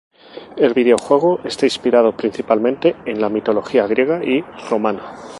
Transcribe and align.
El 0.57 0.73
videojuego 0.73 1.41
está 1.43 1.67
inspirado 1.67 2.17
principalmente 2.17 2.95
en 3.05 3.21
la 3.21 3.29
mitología 3.29 3.85
griega 3.85 4.23
y 4.25 4.41
romana. 4.67 5.15